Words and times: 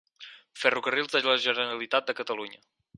Ferrocarrils 0.61 1.13
de 1.17 1.21
la 1.29 1.37
Generalitat 1.47 2.11
de 2.11 2.21
Catalunya. 2.23 2.65